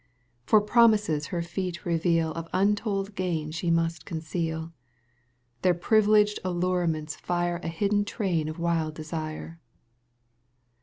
[0.47, 4.73] For promises her feet reveal Of untold gain she must conceal.
[5.61, 9.59] Their privileged allurements fire A hidden train of wild desire.